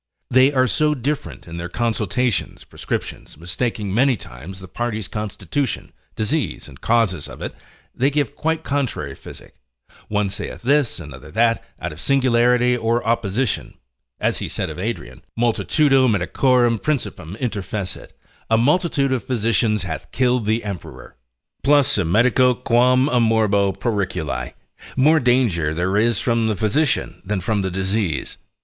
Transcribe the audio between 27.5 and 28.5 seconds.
the disease.